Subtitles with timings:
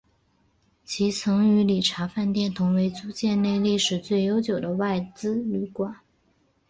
[0.83, 5.95] 其曾与礼查饭店同为租界内历史最悠久的外资旅馆。